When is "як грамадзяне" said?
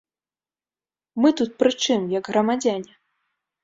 2.19-2.93